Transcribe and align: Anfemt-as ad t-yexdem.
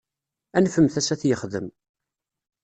Anfemt-as 0.57 1.07
ad 1.13 1.19
t-yexdem. 1.19 1.67